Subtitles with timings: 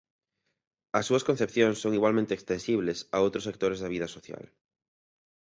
[0.97, 4.43] As súas concepcións son igualmente extensibles a outros sectores da vida social.